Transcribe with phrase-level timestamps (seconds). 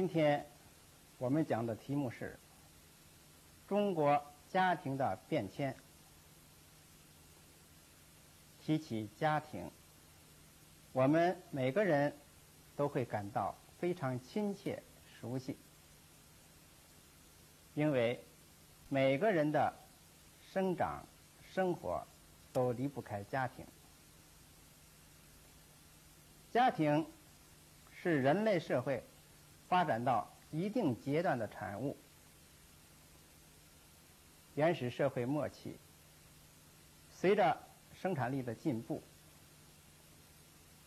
[0.00, 0.46] 今天
[1.18, 2.34] 我们讲的题目是
[3.68, 4.18] 中国
[4.48, 5.76] 家庭的变迁。
[8.62, 9.70] 提起家庭，
[10.94, 12.16] 我们每个人
[12.76, 15.54] 都会感到非常亲切、熟悉，
[17.74, 18.24] 因为
[18.88, 19.70] 每个人的
[20.50, 21.04] 生长、
[21.42, 22.02] 生活
[22.54, 23.66] 都离不开家庭。
[26.50, 27.06] 家庭
[27.92, 29.04] 是人类社会
[29.70, 31.96] 发展到一定阶段的产物。
[34.56, 35.76] 原始社会末期，
[37.08, 37.56] 随着
[37.94, 39.00] 生产力的进步，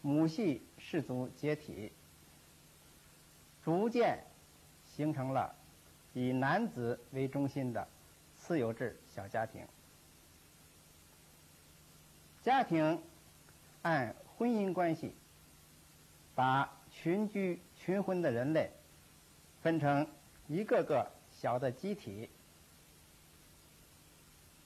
[0.02, 1.94] 母系氏族解体，
[3.64, 4.26] 逐渐
[4.86, 5.56] 形成了
[6.12, 7.88] 以男子为中心的
[8.36, 9.66] 私有制小家庭。
[12.42, 13.02] 家庭
[13.82, 15.16] 按婚姻关系
[16.36, 18.72] 把群居群婚的人类
[19.62, 20.08] 分成
[20.48, 22.30] 一个个小的集体，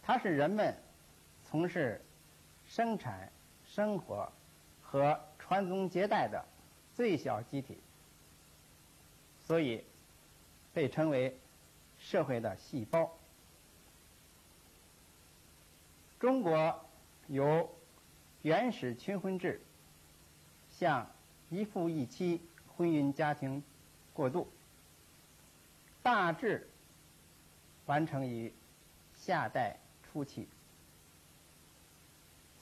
[0.04, 0.76] 它是人们
[1.50, 2.00] 从事
[2.68, 3.32] 生产、
[3.66, 4.32] 生活
[4.82, 6.46] 和传宗接代的
[6.94, 7.80] 最小集体，
[9.46, 9.84] 所以
[10.74, 11.40] 被称为
[11.98, 13.10] 社会的细胞。
[16.20, 16.86] 中国
[17.28, 17.70] 由
[18.42, 19.62] 原始群婚制
[20.70, 21.10] 向
[21.50, 22.42] 一夫一妻
[22.76, 23.64] 婚姻家庭
[24.14, 24.48] 过渡，
[26.04, 26.68] 大致
[27.86, 28.54] 完成于
[29.16, 30.48] 夏代初期。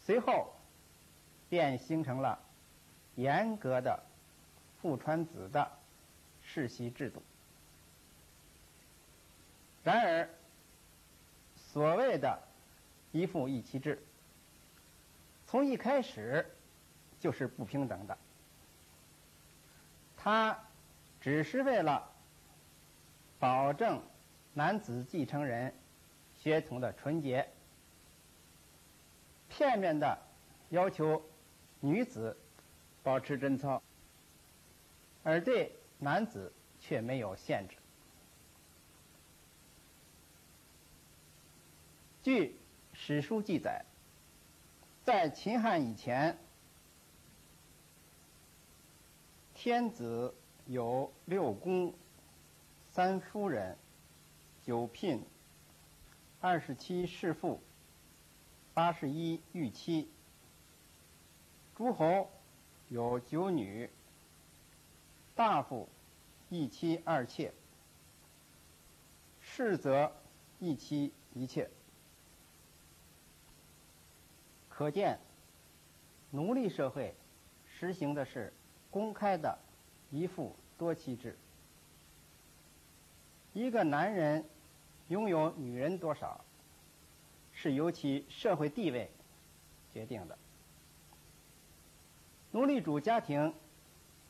[0.01, 0.53] 随后，
[1.49, 2.37] 便形成了
[3.15, 4.03] 严格的
[4.81, 5.71] 父传子的
[6.43, 7.23] 世袭制度。
[9.83, 10.29] 然而，
[11.55, 12.39] 所谓的
[13.11, 13.99] “一夫一妻制”，
[15.47, 16.45] 从一开始
[17.19, 18.17] 就是不平等的。
[20.25, 20.59] 他
[21.21, 22.11] 只是为了
[23.37, 24.01] 保证
[24.55, 25.71] 男子继承人
[26.35, 27.47] 血统的纯洁。
[29.47, 30.17] 片面的
[30.69, 31.21] 要求
[31.79, 32.35] 女子
[33.03, 33.79] 保持贞操，
[35.23, 37.75] 而对男子却没有限制。
[42.23, 42.59] 据
[42.93, 43.85] 史书记载，
[45.03, 46.35] 在秦汉以前，
[49.65, 50.31] 天子
[50.67, 51.91] 有六宫、
[52.91, 53.75] 三夫人、
[54.61, 55.25] 九聘、
[56.39, 57.59] 二十七侍妇。
[58.75, 60.07] 八十一御妻，
[61.75, 62.29] 诸侯
[62.89, 63.89] 有九女，
[65.33, 65.89] 大夫
[66.49, 67.51] 一妻二妾，
[69.41, 70.11] 士则
[70.59, 71.67] 一妻一妾。
[74.69, 75.17] 可见，
[76.29, 77.15] 奴隶社会
[77.65, 78.53] 实行的是
[78.95, 79.59] 公开的
[80.09, 81.37] 一夫多妻制。
[83.51, 84.45] 一个男人
[85.09, 86.39] 拥有女人多少？
[87.51, 89.11] 是由其社会地位
[89.93, 90.37] 决定的。
[92.51, 93.53] 奴隶主家庭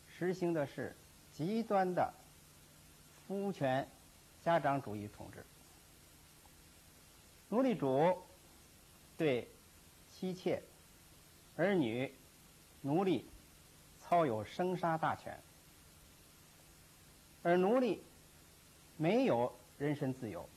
[0.08, 0.96] 实行的是
[1.32, 2.12] 极端的
[3.28, 3.88] 夫权
[4.44, 5.46] 家长主义统治。
[7.50, 8.18] 奴隶主
[9.16, 9.47] 对
[10.09, 10.64] 妻妾、
[11.56, 12.12] 儿女、
[12.82, 13.28] 奴隶
[14.07, 15.39] 操有生杀大权，
[17.43, 18.03] 而奴隶
[18.97, 20.47] 没有人身自由，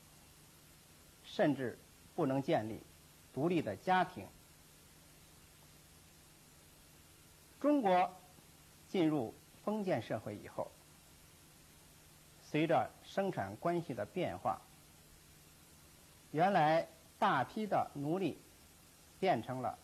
[1.24, 1.78] 甚至。
[2.14, 2.82] 不能建立
[3.32, 4.26] 独立的家庭。
[7.60, 8.12] 中国
[8.88, 9.32] 进入
[9.64, 10.68] 封建社会以后，
[12.42, 14.60] 随着生产关系的变化，
[16.32, 16.88] 原来
[17.20, 18.36] 大批的奴隶
[19.20, 19.78] 变成了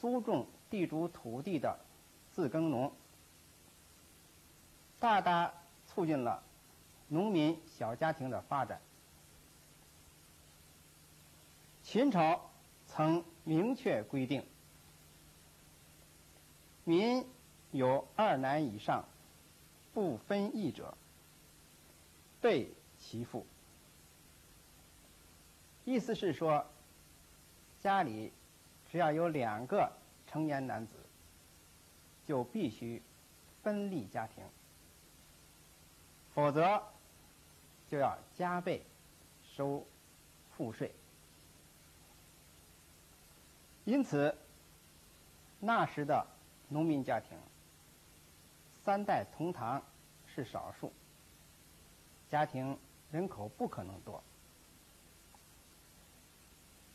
[0.00, 1.78] 租种地主土地的
[2.36, 2.92] 自耕农，
[5.00, 5.54] 大大
[5.86, 6.42] 促进了
[7.08, 8.78] 农民小家庭的发展。
[11.82, 12.50] 秦朝
[12.86, 14.44] 曾明确规定，
[16.84, 17.26] 民
[17.70, 19.06] 有二男以上
[19.94, 20.94] 不分异者，
[22.42, 23.46] 被其父。
[25.86, 26.66] 意思是说，
[27.80, 28.30] 家里
[28.92, 29.90] 只要有两个
[30.26, 30.92] 成年男子，
[32.26, 33.00] 就必须
[33.62, 34.44] 分立家庭，
[36.34, 36.82] 否则
[37.88, 38.82] 就要加倍
[39.44, 39.86] 收
[40.56, 40.92] 赋税。
[43.84, 44.36] 因此，
[45.60, 46.26] 那时的
[46.68, 47.38] 农民家庭，
[48.84, 49.80] 三代同堂
[50.26, 50.92] 是少数，
[52.28, 52.76] 家庭
[53.12, 54.22] 人口不可能多。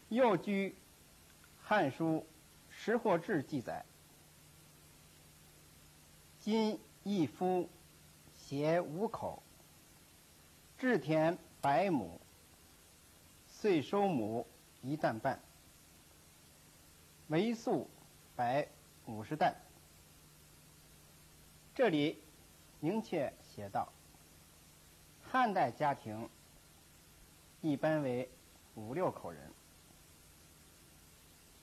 [0.09, 0.69] 又据
[1.63, 2.17] 《汉书·
[2.69, 3.85] 识货志》记载
[6.41, 7.69] ：“今一夫
[8.33, 9.43] 携五口，
[10.75, 12.19] 置田百亩，
[13.47, 14.47] 岁收亩
[14.81, 15.39] 一担半，
[17.27, 17.87] 为粟
[18.35, 18.67] 百
[19.05, 19.55] 五十担。
[21.75, 22.17] 这里
[22.79, 23.87] 明确写道：
[25.21, 26.27] 汉代家庭
[27.61, 28.27] 一般为
[28.73, 29.51] 五六口人。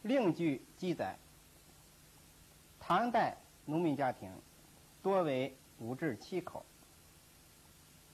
[0.03, 1.19] 另据记载，
[2.79, 4.31] 唐代农民家庭
[5.09, 6.67] 多为五至七口。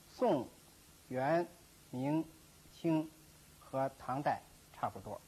[0.06, 0.48] 宋、
[1.08, 1.44] 元、
[1.90, 2.24] 明、
[2.72, 3.10] 清
[3.58, 4.40] 和唐代
[4.72, 5.20] 差不多。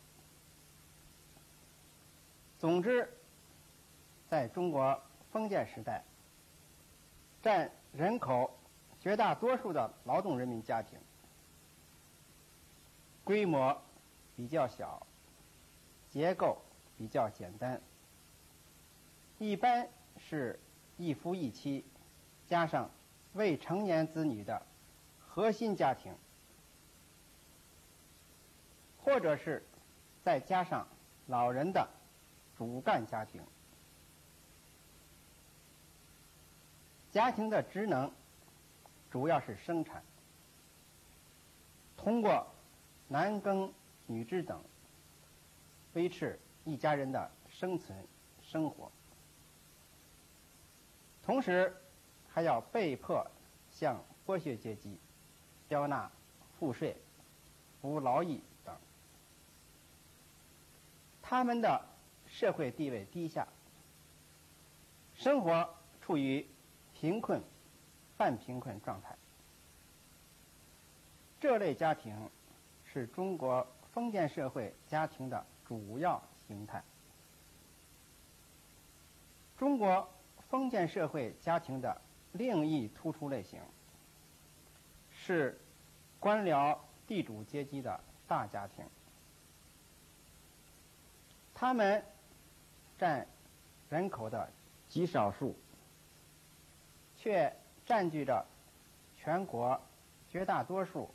[2.57, 3.13] 总之，
[4.31, 5.03] 在中国
[5.33, 6.05] 封建时代，
[7.43, 8.57] 占人口
[9.01, 10.97] 绝大多数的劳动人民家庭，
[13.25, 13.77] 规模
[14.37, 15.05] 比较小，
[16.13, 16.63] 结构
[16.97, 17.83] 比较简单，
[19.39, 20.61] 一般是
[20.97, 21.85] 一夫一妻，
[22.47, 22.91] 加上
[23.35, 24.63] 未成年子女的。
[25.29, 26.15] 核心家庭，
[29.05, 29.63] 或者是
[30.25, 30.89] 再加上
[31.27, 31.87] 老人的
[32.57, 33.43] 主干家庭，
[37.13, 38.11] 家庭的职能
[39.11, 40.03] 主要是生产，
[41.99, 42.47] 通过
[43.09, 43.71] 男耕
[44.07, 44.59] 女织等
[45.93, 48.07] 维持一家人的生存
[48.41, 48.91] 生活，
[51.27, 51.77] 同时
[52.33, 53.31] 还要被迫
[53.71, 54.99] 向剥削阶级。
[55.69, 56.09] 交纳
[56.61, 56.97] 赋税、
[57.83, 58.73] 服劳役等，
[61.21, 61.85] 他们的
[62.29, 63.49] 社会地位低下，
[65.17, 65.69] 生活
[66.01, 66.47] 处于
[66.95, 67.43] 贫困、
[68.17, 69.17] 半贫困状态。
[71.41, 72.31] 这类家庭
[72.85, 76.81] 是中国封建社会家庭的主要形态。
[79.59, 80.09] 中国
[80.49, 82.01] 封建社会家庭的
[82.33, 83.61] 另一突出类型。
[85.11, 85.59] 是
[86.21, 88.85] 官僚地主阶级的大家庭，
[91.55, 92.05] 他们
[92.99, 93.27] 占
[93.89, 94.49] 人口的
[94.89, 95.57] 极少数，
[97.17, 97.53] 却
[97.85, 98.47] 占据着
[99.17, 99.81] 全国
[100.31, 101.11] 绝大多数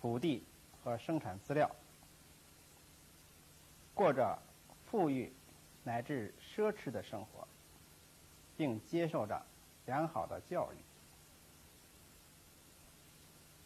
[0.00, 0.44] 土地
[0.82, 1.70] 和生产资料，
[3.92, 4.38] 过着
[4.86, 5.32] 富裕
[5.84, 7.46] 乃至奢侈的生活，
[8.58, 9.40] 并接受着
[9.86, 10.76] 良好的教育。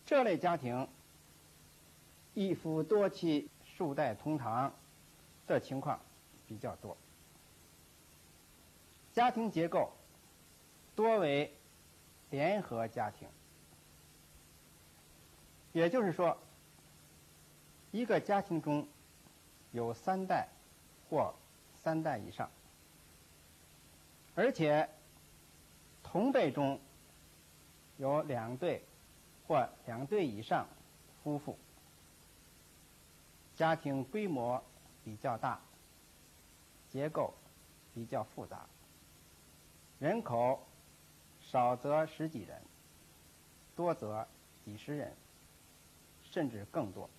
[0.04, 0.86] 这类家庭
[2.34, 4.72] 一夫多妻、数代同堂
[5.46, 5.98] 的情况
[6.46, 6.96] 比较多，
[9.14, 9.90] 家庭结构
[10.94, 11.52] 多为
[12.30, 13.26] 联合家庭，
[15.72, 16.36] 也就是说，
[17.90, 18.86] 一个家庭中
[19.70, 20.48] 有三代
[21.08, 21.34] 或
[21.82, 22.50] 三代以上，
[24.34, 24.88] 而且
[26.02, 26.80] 同辈中
[27.96, 28.84] 有两对。
[29.48, 30.66] 或两对以上
[31.22, 31.58] 夫妇，
[33.54, 34.62] 家庭规模
[35.04, 35.60] 比较大，
[36.88, 37.34] 结构
[37.92, 38.64] 比较复杂，
[39.98, 40.64] 人口
[41.42, 42.62] 少则十几人，
[43.76, 44.26] 多则
[44.64, 45.12] 几十人，
[46.22, 47.10] 甚至更多。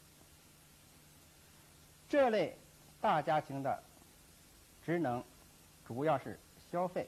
[2.09, 2.57] 这类
[2.99, 3.83] 大家庭的
[4.83, 5.23] 职能
[5.85, 6.39] 主要是
[6.73, 7.07] 消费，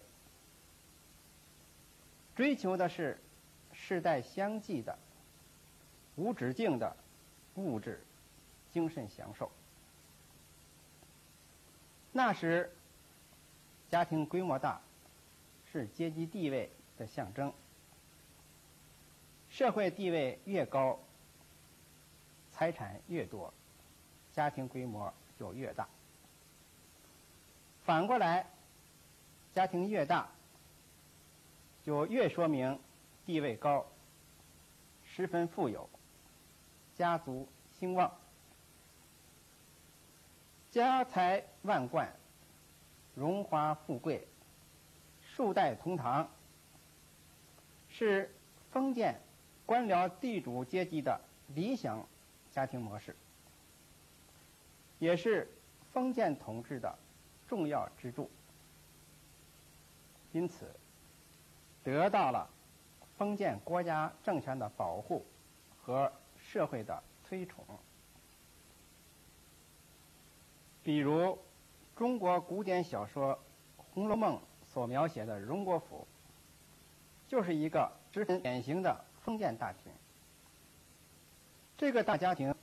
[2.36, 3.20] 追求的是
[3.74, 4.96] 世代相继的。
[6.18, 6.96] 无止境的
[7.56, 8.06] 物质、
[8.72, 9.52] 精神享受。
[12.12, 12.72] 那时，
[13.90, 14.80] 家庭规模大，
[15.72, 16.70] 是阶级地位
[17.00, 17.52] 的象征。
[19.50, 21.00] 社会地位越高，
[22.52, 23.52] 财产越多，
[24.32, 25.90] 家庭规模就越大。
[27.84, 28.48] 反过来，
[29.56, 30.28] 家庭越大，
[31.82, 32.78] 就越说明
[33.26, 33.86] 地位高，
[35.06, 35.90] 十分富有。
[36.94, 37.48] 家族
[37.80, 38.12] 兴旺，
[40.72, 42.14] 家财万贯，
[43.14, 44.28] 荣华富贵，
[45.22, 46.30] 数代同堂，
[47.90, 48.30] 是
[48.72, 49.20] 封建
[49.66, 52.06] 官僚地主阶级的理想
[52.52, 53.16] 家庭模式，
[55.00, 55.50] 也是
[55.94, 56.98] 封建统治的
[57.48, 58.30] 重要支柱，
[60.36, 60.70] 因此
[61.84, 62.50] 得到了
[63.18, 65.26] 封建国家政权的保护
[65.82, 66.12] 和。
[66.38, 67.66] 社会的推崇，
[70.84, 71.40] 比如
[71.96, 73.34] 中国古典小说
[73.94, 74.36] 《红楼梦》
[74.72, 76.08] 所描写的荣国府，
[77.28, 79.92] 就是一个十分典型的封建大庭。
[81.78, 82.54] 这个大家庭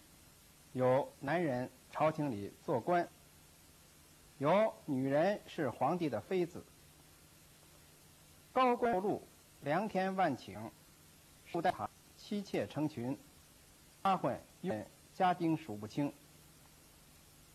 [0.72, 3.08] 有男人朝廷里做官，
[4.38, 6.64] 有女人是皇帝的妃子，
[8.52, 9.22] 高官厚禄，
[9.62, 10.70] 良田万顷，
[11.46, 11.72] 数代
[12.18, 13.18] 妻妾成群，
[14.02, 14.38] 花混
[15.14, 16.12] 家丁数不清，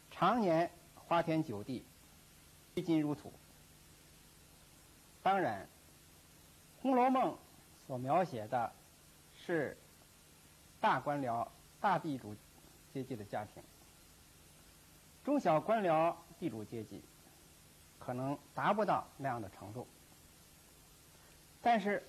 [0.09, 1.85] 常年花天酒地，
[2.75, 3.31] 挥金如土。
[5.21, 5.67] 当然，
[6.81, 7.33] 《红楼梦》
[7.85, 8.71] 所描写的
[9.35, 9.77] 是
[10.79, 11.47] 大官僚、
[11.79, 12.35] 大地主
[12.91, 13.61] 阶级的家庭，
[15.23, 17.03] 中小官僚、地主阶级
[17.99, 19.87] 可能达不到那样的程度，
[21.61, 22.03] 但是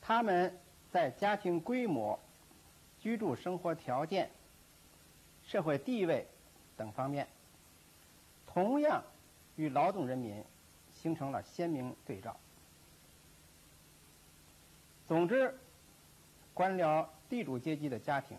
[0.00, 0.58] 他们
[0.90, 2.18] 在家庭规模。
[3.02, 4.30] 居住生活条件、
[5.42, 6.26] 社会地位
[6.76, 7.26] 等方面，
[8.46, 9.02] 同样
[9.56, 10.44] 与劳动人民
[10.92, 12.36] 形成了鲜明对照。
[15.08, 15.58] 总之，
[16.52, 18.36] 官僚地主阶级的家庭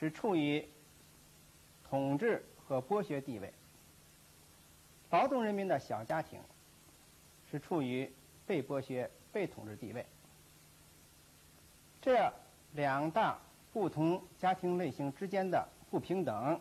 [0.00, 0.66] 是处于
[1.90, 3.50] 统治和剥削地位；
[5.10, 6.40] 劳动人民的小家庭
[7.50, 8.10] 是处于
[8.46, 10.06] 被剥削、被统治地位。
[12.00, 12.32] 这。
[12.76, 13.38] 两大
[13.72, 16.60] 不同家庭类型之间的不平等，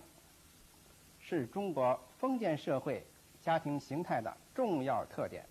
[1.19, 3.03] 是中国封建社会
[3.41, 5.43] 家庭形态的重要特点。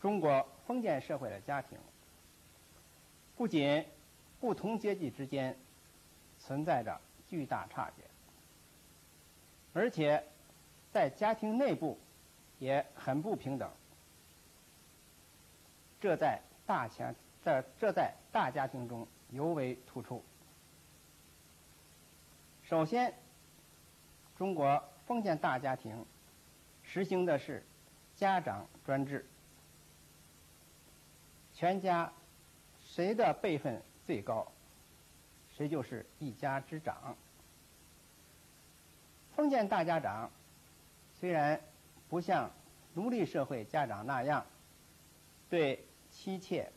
[0.00, 1.78] 中国封建社会的家庭，
[3.36, 3.86] 不仅
[4.40, 5.56] 不同阶级之间
[6.40, 8.04] 存在着巨大差别，
[9.72, 10.24] 而且
[10.92, 11.96] 在家庭内部
[12.62, 13.68] 也很不平等。
[16.00, 17.12] 这在大前。
[17.44, 20.22] 这这在大家庭中尤为突出。
[22.62, 23.12] 首先，
[24.38, 26.06] 中国封建大家庭
[26.84, 27.66] 实行的是
[28.14, 29.26] 家长专制，
[31.52, 32.12] 全家
[32.84, 34.46] 谁的辈分最高，
[35.56, 37.16] 谁就是一家之长。
[39.34, 40.30] 封建大家长
[41.18, 41.60] 虽然
[42.12, 42.50] 不像
[42.92, 44.44] 奴隶社会家长那样
[45.48, 46.70] 对妻妾。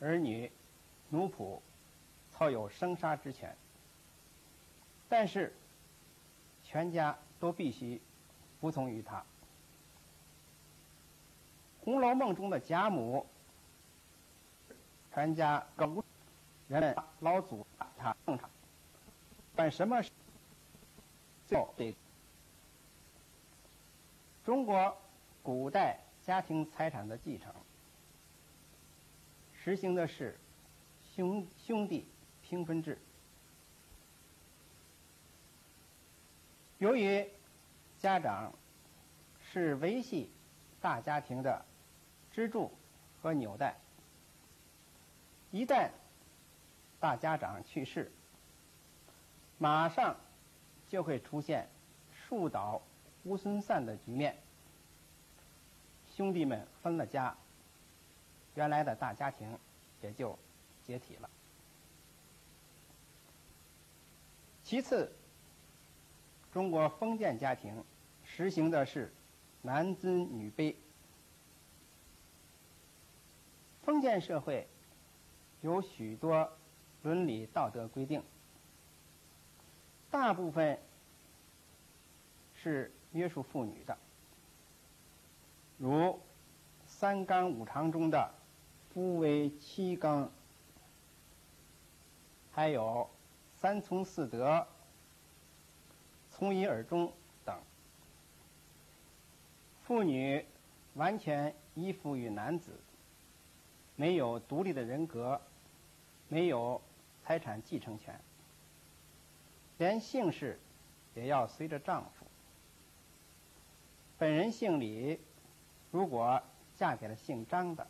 [0.00, 0.50] 儿女、
[1.10, 1.60] 奴仆
[2.32, 3.54] 操有生杀之权，
[5.06, 5.54] 但是
[6.62, 8.00] 全家都必须
[8.58, 9.18] 服从于他。
[11.84, 13.26] 《红楼梦》中的贾母，
[15.12, 16.02] 全家更
[16.68, 17.66] 人们老祖
[17.98, 18.48] 他正常，
[19.54, 20.10] 但什么事
[21.46, 21.94] 就得。
[24.44, 24.94] 中国
[25.42, 27.52] 古代家庭财产的继承。
[29.54, 30.38] 实行的是
[31.14, 32.06] 兄兄弟
[32.42, 32.98] 平分制。
[36.76, 37.26] 由于
[37.98, 38.52] 家长
[39.50, 40.30] 是维系
[40.82, 41.64] 大家庭的
[42.30, 42.70] 支柱
[43.22, 43.74] 和纽带，
[45.50, 45.88] 一旦
[47.00, 48.12] 大家长去世，
[49.56, 50.14] 马上
[50.90, 51.66] 就会出现
[52.12, 52.82] 树倒
[53.24, 54.36] 乌孙散的局面，
[56.14, 57.36] 兄弟们分了家。
[58.54, 59.58] 原来的大家庭
[60.00, 60.38] 也就
[60.84, 61.28] 解体了。
[64.62, 65.10] 其次，
[66.52, 67.84] 中国封建家庭
[68.22, 69.12] 实行的是
[69.60, 70.74] 男尊女卑。
[73.82, 74.66] 封建社会
[75.60, 76.50] 有许多
[77.02, 78.22] 伦理道德规定，
[80.10, 80.78] 大部分
[82.54, 83.96] 是约束妇女的，
[85.78, 86.20] 如
[86.86, 88.30] 三纲五常中的。
[88.92, 90.30] 夫为妻纲，
[92.52, 93.10] 还有
[93.56, 94.64] 三从四德、
[96.30, 97.12] 从一而终
[97.44, 97.58] 等。
[99.82, 100.46] 妇女
[100.94, 102.70] 完全依附于男子，
[103.96, 105.40] 没有独立的人格，
[106.28, 106.80] 没有
[107.24, 108.20] 财产继承权，
[109.76, 110.60] 连姓氏
[111.16, 112.23] 也要随着丈夫。
[114.24, 115.20] 本人姓李，
[115.90, 116.42] 如果
[116.78, 117.86] 嫁给了姓张的。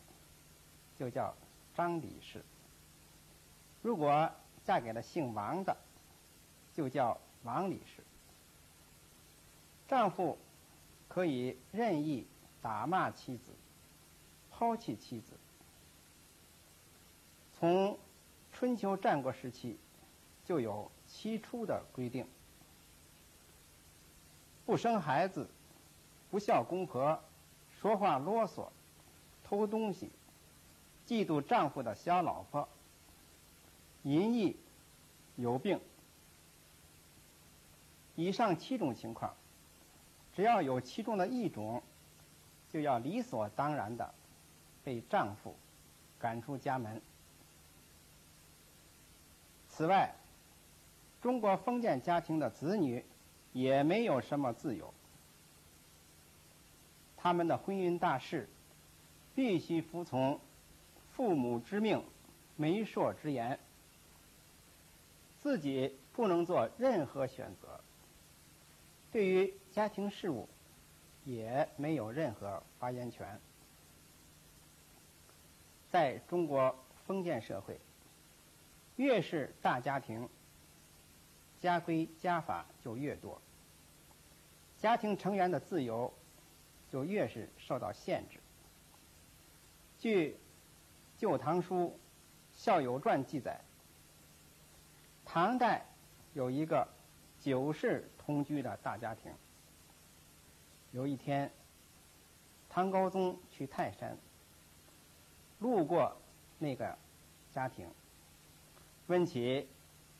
[0.96, 1.32] 就叫
[1.76, 2.44] 张李氏。
[3.82, 4.28] 如果
[4.64, 5.76] 嫁给了姓王的，
[6.74, 8.02] 就叫王李氏。
[9.86, 10.36] 丈夫
[11.06, 12.26] 可以任意
[12.60, 13.52] 打骂妻子，
[14.50, 15.34] 抛弃妻子。
[17.52, 17.96] 从
[18.52, 19.78] 春秋战国时期
[20.44, 22.26] 就有妻出的规定，
[24.66, 25.48] 不生孩子，
[26.34, 27.22] 不孝公婆，
[27.80, 28.66] 说话啰嗦，
[29.44, 30.10] 偷东西。
[31.06, 32.68] 嫉妒丈夫的小老婆，
[34.02, 34.56] 淫逸，
[35.36, 35.78] 有病。
[38.16, 39.32] 以上七种情况，
[40.34, 41.80] 只要有其中的一种，
[42.72, 44.12] 就要理所当然的
[44.82, 45.54] 被丈夫
[46.18, 47.00] 赶出家门。
[49.68, 50.12] 此外，
[51.22, 53.04] 中国封建家庭的子女
[53.52, 54.92] 也没有什么自由，
[57.24, 58.46] 他们的婚姻大事
[59.34, 60.38] 必须服从
[61.16, 62.04] 父母之命、
[62.54, 63.58] 媒妁之言，
[65.40, 67.80] 自己不能做任何选择。
[69.10, 70.46] 对于家庭事务，
[71.24, 73.40] 也没有任何发言权。
[75.90, 76.76] 在中国
[77.06, 77.80] 封建社会，
[78.96, 80.28] 越是大家庭，
[81.62, 83.40] 家规家法就越多，
[84.78, 86.12] 家庭成员的自由
[86.94, 88.38] 就越是受到限制。
[89.98, 90.30] 据
[91.18, 91.86] 《旧唐书·
[92.56, 93.60] 孝友传》记载，
[95.24, 95.84] 唐代
[96.34, 96.86] 有一个
[97.40, 99.32] 九世同居的大家庭。
[100.92, 101.50] 有一天，
[102.70, 104.16] 唐高宗去泰山，
[105.58, 106.16] 路过
[106.60, 106.96] 那个
[107.52, 107.88] 家庭，
[109.08, 109.66] 问起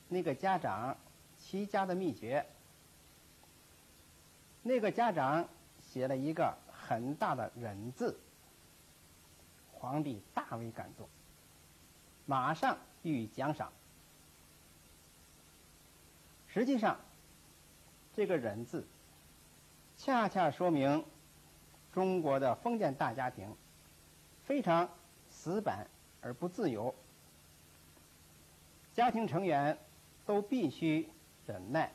[0.09, 0.97] 那个家长
[1.39, 2.45] 齐家的秘诀。
[4.65, 5.49] 那个家长
[5.81, 8.19] 写了一个很大的“忍”字。
[9.73, 11.09] 皇帝大为感动，
[12.27, 13.73] 马上予以奖赏。
[16.49, 16.99] 实际上，
[18.15, 18.87] 这个“忍”字，
[19.97, 21.05] 恰恰说明
[21.93, 23.55] 中国的封建大家庭
[24.45, 24.89] 非常
[25.29, 25.87] 死板
[26.23, 26.95] 而不自由，
[28.95, 29.79] 家庭成员
[30.25, 31.11] 都必须
[31.47, 31.93] 忍耐，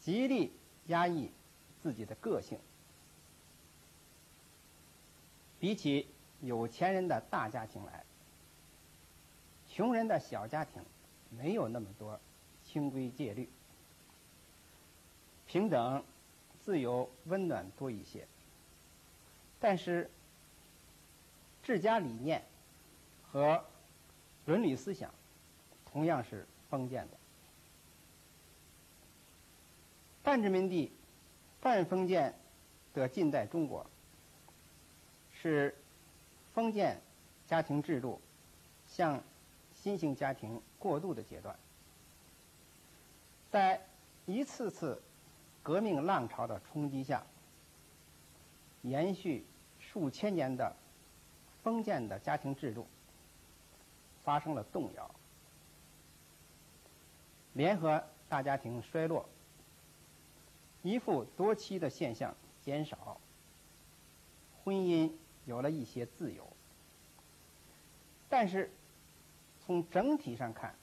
[0.00, 0.52] 极力
[0.86, 1.30] 压抑
[1.82, 2.58] 自己的个性，
[5.64, 6.06] 比起。
[6.42, 8.04] 有钱人的大家庭来，
[9.66, 10.82] 穷人的小家庭
[11.30, 12.20] 没有那么多
[12.62, 13.48] 清规戒律，
[15.46, 16.04] 平等、
[16.62, 18.26] 自由、温暖多一些。
[19.58, 20.10] 但是，
[21.62, 22.44] 治家理念
[23.22, 23.64] 和
[24.44, 25.10] 伦理思想
[25.86, 27.16] 同样是封建的。
[30.22, 30.92] 半殖民地
[31.62, 32.34] 半封建
[32.92, 33.86] 的近代中国
[35.48, 35.74] 是。
[36.54, 37.00] 封建
[37.48, 38.20] 家庭制度
[38.86, 39.20] 向
[39.74, 41.58] 新型家庭过渡的阶段，
[43.50, 43.84] 在
[44.24, 45.02] 一次次
[45.64, 47.26] 革命浪潮的冲击下，
[48.82, 49.44] 延续
[49.80, 50.76] 数千年的
[51.64, 52.86] 封建的家庭制度
[54.22, 55.10] 发生了动摇，
[57.52, 59.28] 联合大家庭衰落，
[60.82, 62.32] 一夫多妻的现象
[62.64, 63.20] 减少，
[64.62, 65.10] 婚姻。
[65.46, 66.48] 有了一些自由，
[68.28, 68.70] 但是
[69.66, 70.74] 从整体上看，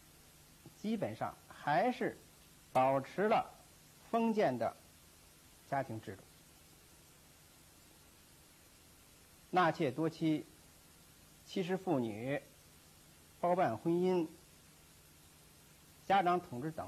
[0.78, 2.16] 基本上还是
[2.72, 3.52] 保持了
[4.12, 4.76] 封建的
[5.68, 6.22] 家庭制度，
[9.50, 10.46] 纳妾多妻、
[11.46, 12.42] 欺师妇女、
[13.40, 14.28] 包办婚姻、
[16.06, 16.88] 家长统治等，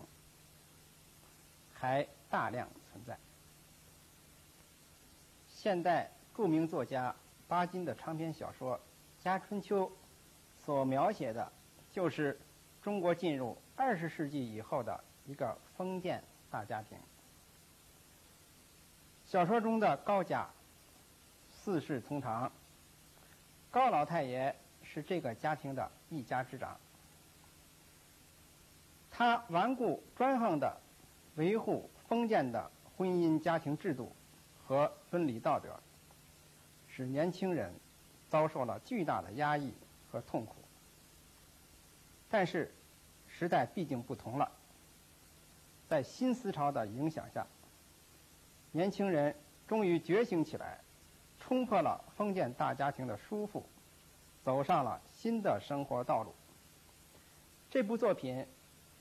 [1.74, 3.18] 还大量存在。
[5.50, 7.16] 现代著名作家。
[7.48, 8.78] 巴金的长篇小说
[9.24, 9.86] 《家春秋》
[10.66, 11.52] 所描写的，
[11.92, 12.40] 就是
[12.82, 16.98] 中国进入二十世纪以后的一个封建大家庭。
[19.26, 20.48] 小说中的高家
[21.50, 22.52] 四世同堂，
[23.72, 26.78] 高老太爷是这个家庭的一家之长，
[29.12, 30.78] 他顽固专横的
[31.36, 34.16] 维护封建的婚姻家庭制度
[34.66, 35.80] 和伦理道德。
[36.96, 37.74] 使年轻人
[38.30, 39.74] 遭受了巨大的压抑
[40.12, 40.54] 和痛苦。
[42.30, 42.72] 但是，
[43.28, 44.52] 时代毕竟不同了，
[45.88, 47.48] 在新思潮的影响下，
[48.72, 49.36] 年轻人
[49.68, 50.78] 终于觉醒起来，
[51.40, 53.64] 冲破了封建大家庭的束缚，
[54.44, 56.32] 走上了新的生活道路。
[57.72, 58.46] 这部作品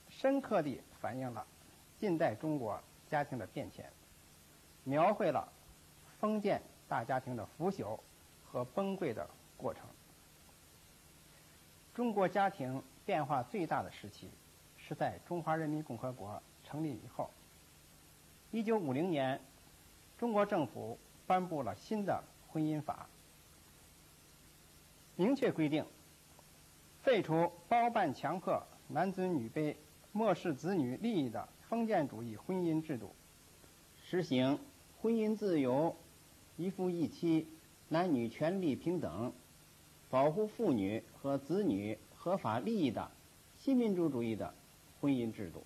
[0.08, 1.46] 深刻地反映了
[2.00, 3.84] 近代中国家庭的变迁，
[4.84, 5.46] 描绘了
[6.18, 6.62] 封建。
[6.92, 7.98] 大家庭的腐朽
[8.44, 9.26] 和崩溃的
[9.56, 9.86] 过程。
[11.94, 14.28] 中国家庭变化最大的时期
[14.76, 17.30] 是在中华人民共和国成立以后。
[18.50, 19.40] 一九五零年，
[20.18, 23.06] 中国政府颁布了新的婚姻法，
[25.16, 25.86] 明确规定
[27.00, 29.74] 废除包办强迫、男尊女卑、
[30.12, 33.14] 漠视子女利益的封建主义婚姻制度，
[34.04, 34.58] 实行
[35.00, 35.96] 婚姻自由。
[36.56, 37.48] 一夫一妻，
[37.88, 39.32] 男女权利平等，
[40.10, 43.10] 保护妇女和子女合法利益的
[43.58, 44.54] 新民主主义的
[45.00, 45.64] 婚姻制度。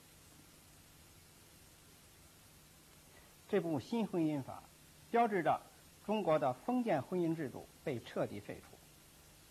[3.48, 4.62] 这部新婚姻法
[5.10, 5.60] 标志着
[6.04, 8.76] 中国的封建婚姻制度被彻底废除，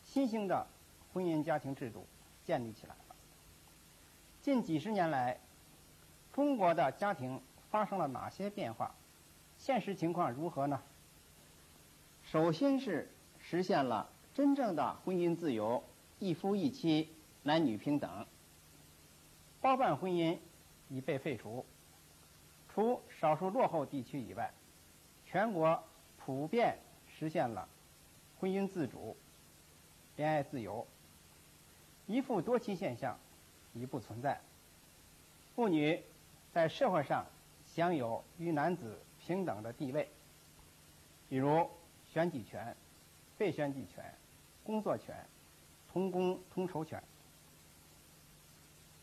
[0.04, 0.68] 新兴的
[1.14, 2.06] 婚姻家庭制度
[2.44, 3.16] 建立起来了。
[4.42, 5.40] 近几十年来，
[6.34, 8.94] 中国的家庭发生了哪些变化？
[9.58, 10.82] 现实情况如何呢？
[12.36, 15.82] 首先是实现了真正的婚姻自由，
[16.20, 17.08] 一夫一妻，
[17.44, 18.26] 男女平等。
[19.62, 20.38] 包办婚姻
[20.90, 21.66] 已被废除，
[22.68, 24.52] 除少数落后地区以外，
[25.26, 25.82] 全国
[26.18, 27.70] 普遍实现了
[28.38, 29.16] 婚姻自主、
[30.18, 30.86] 恋爱自由，
[32.06, 33.18] 一夫多妻现象
[33.74, 34.42] 已不存在。
[35.56, 36.04] 妇女
[36.52, 37.26] 在社会上
[37.64, 40.10] 享有与男子平等的地位，
[41.30, 41.70] 比如
[42.16, 42.74] 选举权、
[43.38, 44.02] 被选举权、
[44.64, 45.14] 工作权、
[45.92, 47.04] 同工同酬权。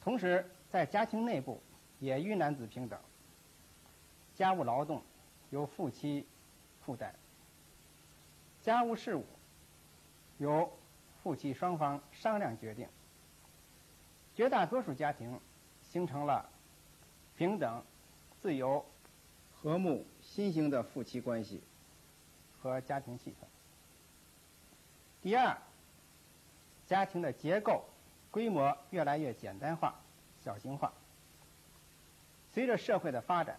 [0.00, 1.60] 同时，在家庭内部
[1.98, 2.98] 也与男子平等，
[4.34, 5.02] 家务劳动
[5.50, 6.26] 由夫妻
[6.80, 7.14] 负担，
[8.62, 9.26] 家务事务
[10.38, 10.72] 由
[11.22, 12.88] 夫妻双方商量决定。
[14.34, 15.38] 绝大多数家庭。
[15.82, 16.48] 形成了
[17.36, 17.84] 平等、
[18.40, 18.82] 自由、
[19.52, 21.62] 和睦、新型的夫妻关系
[22.62, 23.44] 和家庭气氛。
[25.20, 25.58] 第二，
[26.86, 27.84] 家庭的结构、
[28.30, 29.94] 规模越来越简单化、
[30.44, 30.92] 小型化。
[32.52, 33.58] 随着社会的发展，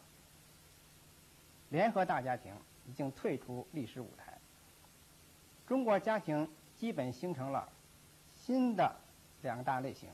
[1.70, 2.56] 联合大家庭
[2.88, 4.38] 已经退出历史舞台。
[5.68, 7.68] 中国家庭基本形成了
[8.38, 8.96] 新的
[9.42, 10.10] 两大类型：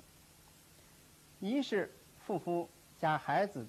[1.40, 1.94] 一是。
[2.20, 3.66] 父夫加孩子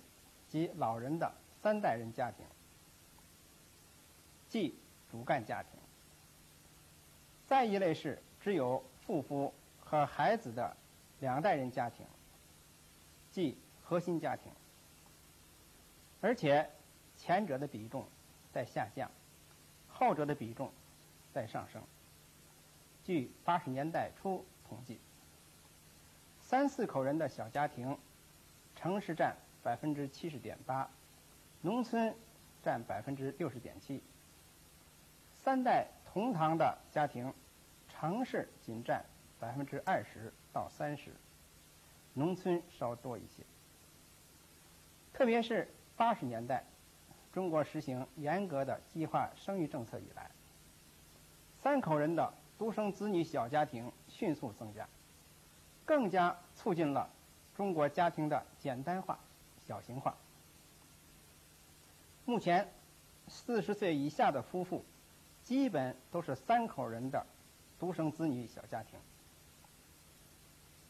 [0.46, 2.44] 及老人的三代人家庭，
[4.50, 4.74] 即
[5.10, 5.72] 主干家庭；
[7.46, 9.52] 再一类是只有父夫
[9.84, 10.76] 和孩子的
[11.20, 12.06] 两代人家庭，
[13.30, 14.52] 即核心家庭。
[16.20, 16.70] 而且
[17.16, 18.06] 前者的比重
[18.52, 19.10] 在下降，
[19.88, 20.70] 后者的比重
[21.32, 21.82] 在上升。
[23.04, 24.98] 据八十年代初统计，
[26.40, 27.98] 三四口人的小家庭。
[28.76, 30.88] 城市占百分之七十点八，
[31.60, 32.14] 农村
[32.62, 34.02] 占百分之六十点七。
[35.42, 37.32] 三代同堂的家庭，
[37.88, 39.04] 城市仅占
[39.38, 41.12] 百分之二十到三十，
[42.14, 43.42] 农村稍多一些。
[45.12, 46.64] 特别是八十年代，
[47.32, 50.30] 中国实行严格的计划生育政策以来，
[51.58, 54.86] 三口人的独生子女小家庭迅速增加，
[55.84, 57.08] 更加促进了。
[57.56, 59.18] 中国家庭的简单化、
[59.66, 60.16] 小型化。
[62.24, 62.72] 目前，
[63.28, 64.82] 四十岁以下的夫妇，
[65.50, 67.26] 基本都是三口人的
[67.76, 68.96] 独生子女小家庭。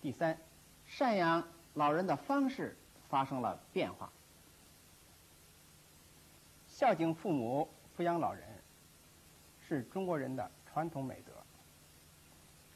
[0.03, 0.39] 第三，
[0.87, 2.77] 赡养老人的方式
[3.09, 4.13] 发生了变化。
[6.69, 8.47] 孝敬父母、抚养老人，
[9.67, 11.33] 是中国人的传统美德。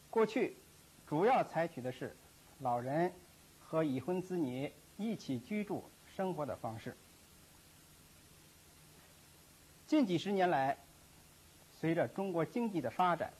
[0.08, 0.56] 过去，
[1.06, 2.16] 主要采取的是
[2.60, 3.12] 老人。
[3.60, 5.84] 和已婚子女一起居住
[6.16, 6.96] 生活的方式。
[9.86, 10.78] 近几十年来，
[11.84, 13.30] 随着中国经济的发展、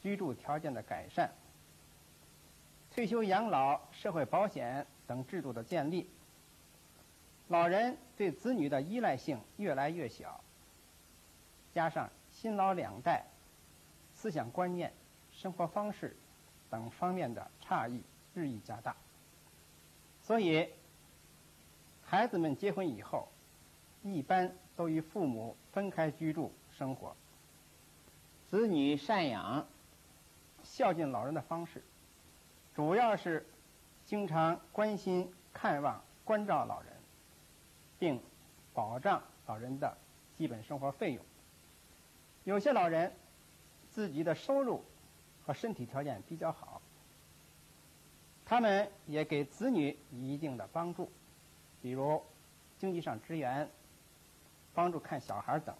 [0.00, 1.30] 居住条件的改善、
[2.90, 6.08] 退休养老、社会保险等制度的建立，
[7.48, 10.40] 老人对子女的依赖性越来越小。
[11.74, 13.26] 加上新老两代
[14.14, 14.90] 思想观念、
[15.30, 16.16] 生活方式
[16.70, 18.96] 等方面的差异日益加大。
[20.22, 20.66] 所以，
[22.02, 23.28] 孩子们结婚以后，
[24.02, 27.14] 一般都与父母分开居住生活。
[28.50, 29.64] 子女赡养、
[30.64, 31.84] 孝敬老人的方式，
[32.74, 33.46] 主要是
[34.06, 36.92] 经常关心、看望、关照老人，
[38.00, 38.20] 并
[38.74, 39.96] 保障老人的
[40.36, 41.24] 基本生活费用。
[42.42, 43.12] 有些老人
[43.92, 44.82] 自己的收入
[45.46, 46.82] 和身体条件比较好。
[48.44, 51.08] 他们也给子女一定的帮助，
[51.80, 52.20] 比如
[52.80, 53.70] 经济上支援、
[54.74, 55.72] 帮助看小孩等。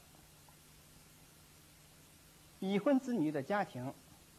[2.60, 3.92] 已婚子女的家庭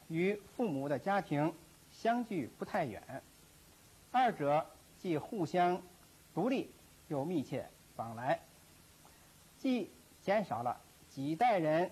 [0.07, 1.53] 与父母的家庭
[1.91, 3.21] 相距不太远，
[4.11, 4.65] 二者
[4.97, 5.81] 既互相
[6.33, 6.71] 独立
[7.09, 8.39] 又密切往来，
[9.57, 10.79] 既减少了
[11.09, 11.91] 几代人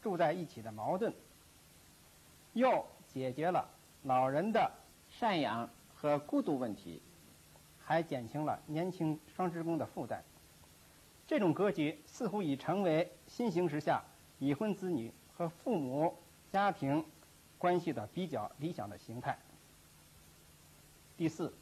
[0.00, 1.12] 住在一起的矛盾，
[2.52, 3.68] 又解决了
[4.04, 4.70] 老人的
[5.18, 5.68] 赡养。
[6.02, 7.02] 和孤独问题，
[7.78, 10.24] 还减轻了年轻双职工的负担。
[11.26, 14.02] 这种格局似乎已成为新形势下
[14.38, 16.14] 已婚子女和父母
[16.52, 17.02] 家庭
[17.56, 19.38] 关系的比较理想的形态。
[21.16, 21.54] 第四，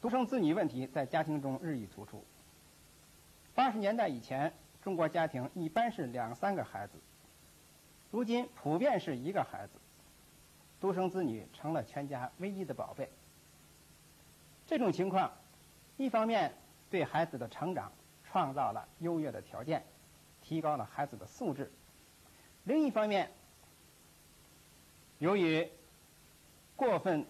[0.00, 2.24] 独生子女问题在家庭中日益突出。
[3.54, 4.52] 八十年代以前，
[4.82, 6.98] 中国家庭一般是两三个孩子，
[8.10, 9.78] 如今普遍是一个孩子。
[10.80, 13.08] 独生子女成了全家唯一的宝贝。
[14.66, 15.30] 这种情况，
[15.96, 16.52] 一方面
[16.90, 17.92] 对孩子的成长
[18.24, 19.84] 创造了优越的条件，
[20.42, 21.66] 提高了孩子的素质；
[22.66, 23.30] 另一方面，
[25.20, 25.70] 由于
[26.74, 27.24] 过分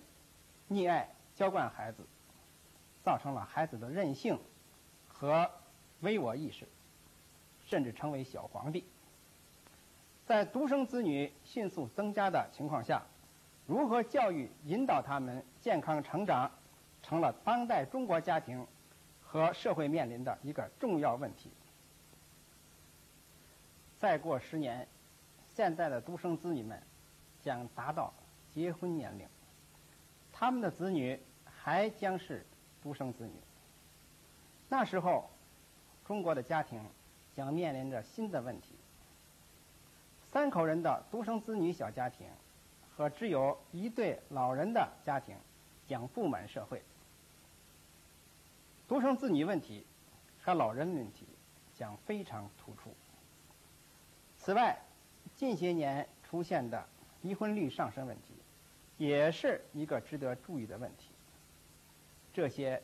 [0.70, 2.02] 溺爱娇惯孩子，
[3.04, 4.40] 造成了孩子的任性
[5.06, 5.50] 和
[6.00, 6.66] 唯我意识，
[7.66, 8.82] 甚至成为小皇帝。
[10.24, 13.02] 在独生子女迅速增加的情况下，
[13.66, 16.50] 如何教育引导他们健康成长，
[17.02, 18.66] 成了当代中国家庭
[19.22, 21.50] 和社会面临的一个重要问题。
[23.98, 24.88] 再过十年，
[25.56, 26.78] 现在的独生子女们
[27.40, 28.12] 将达到
[28.52, 29.26] 结婚年龄，
[30.30, 32.44] 他们的子女还将是
[32.82, 33.32] 独生子女。
[34.68, 35.30] 那时候，
[36.04, 36.84] 中国的家庭
[37.34, 38.74] 将面临着新的问题：
[40.30, 42.26] 三口人的独生子女小家庭
[42.94, 45.34] 和只有一对老人的家庭
[45.86, 46.82] 将布满社会。
[48.86, 49.86] 独生子女问题
[50.42, 51.26] 和老人问题
[51.74, 52.94] 将非常突出。
[54.36, 54.78] 此外，
[55.36, 56.84] 近些年出现的
[57.20, 58.34] 离婚率上升问题
[58.96, 61.10] 也是一个值得注意的问题。
[62.32, 62.82] 这些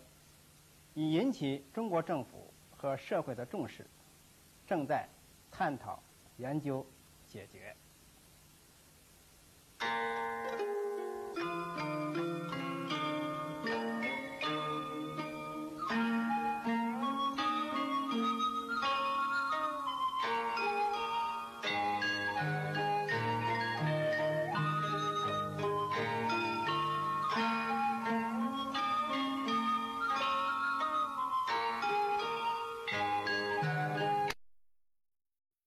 [0.94, 3.86] 已引起中国政府和社会的重视
[4.66, 5.08] 正在
[5.50, 6.02] 探讨
[6.36, 6.86] 研究
[7.26, 7.74] 解决。